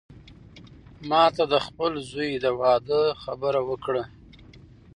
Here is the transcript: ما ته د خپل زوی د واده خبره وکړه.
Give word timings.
ما 1.09 1.23
ته 1.35 1.43
د 1.53 1.55
خپل 1.67 1.91
زوی 2.09 2.31
د 2.43 2.45
واده 2.61 3.01
خبره 3.23 3.61
وکړه. 3.69 4.03